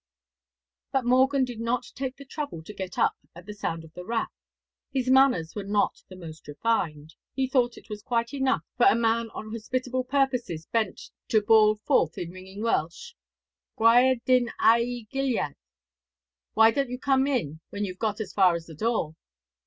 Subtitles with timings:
[0.91, 4.31] But Morgan did not take the trouble to get up at sound of the rap;
[4.91, 8.95] his manners were not the most refined; he thought it was quite enough for a
[8.95, 13.13] man on hospitable purposes bent to bawl forth in ringing Welsh,
[13.77, 15.53] 'Gwaed dyn a'i gilydd!
[16.55, 19.13] Why don't you come in when you've got as far as the door?'